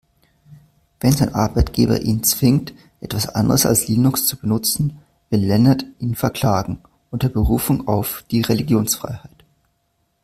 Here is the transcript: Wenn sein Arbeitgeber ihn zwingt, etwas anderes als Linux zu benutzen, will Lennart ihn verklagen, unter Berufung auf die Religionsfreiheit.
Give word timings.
Wenn 0.99 1.11
sein 1.11 1.35
Arbeitgeber 1.35 2.01
ihn 2.01 2.23
zwingt, 2.23 2.73
etwas 3.01 3.29
anderes 3.29 3.67
als 3.67 3.87
Linux 3.87 4.25
zu 4.25 4.35
benutzen, 4.35 4.97
will 5.29 5.45
Lennart 5.45 5.85
ihn 5.99 6.15
verklagen, 6.15 6.79
unter 7.11 7.29
Berufung 7.29 7.87
auf 7.87 8.23
die 8.31 8.41
Religionsfreiheit. 8.41 9.45